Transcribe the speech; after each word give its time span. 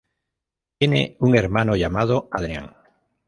Tiene 0.79 1.15
un 1.19 1.35
hermano 1.35 1.75
llamado 1.75 2.27
Adrian. 2.31 2.75